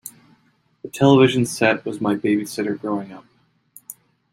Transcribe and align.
The 0.81 0.89
television 0.89 1.45
set 1.45 1.85
was 1.85 2.01
my 2.01 2.15
babysitter 2.15 2.75
growing 2.79 3.11
up. 3.13 3.23